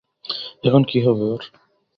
[0.63, 1.41] এখন কী হবে ওর?